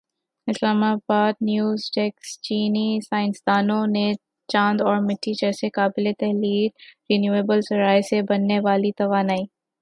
اسلام 0.47 0.79
آبادنیو 0.83 1.65
زڈیسکچینی 1.83 2.87
سائنسدانوں 3.09 3.85
نے 3.95 4.05
چاند 4.49 4.77
اور 4.87 4.97
مٹی 5.07 5.33
جیسے 5.41 5.67
قابلِ 5.77 6.05
تحلیل 6.19 6.67
رینیوایبل 7.09 7.59
ذرائع 7.69 8.01
سے 8.09 8.21
بننے 8.29 8.59
والی 8.65 8.91
توانائی 8.99 9.43